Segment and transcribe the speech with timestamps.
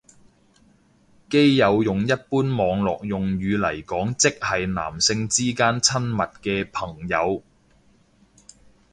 [1.29, 7.43] 基友用一般網絡用語嚟講即係男性之間親密嘅朋友